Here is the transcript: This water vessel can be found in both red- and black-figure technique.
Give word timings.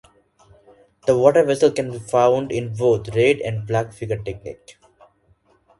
This 1.05 1.15
water 1.15 1.43
vessel 1.45 1.69
can 1.69 1.91
be 1.91 1.99
found 1.99 2.51
in 2.51 2.73
both 2.75 3.09
red- 3.09 3.39
and 3.41 3.67
black-figure 3.67 4.17
technique. 4.23 4.79